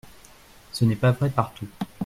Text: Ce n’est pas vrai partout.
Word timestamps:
Ce 0.71 0.83
n’est 0.83 0.95
pas 0.95 1.11
vrai 1.11 1.29
partout. 1.29 1.67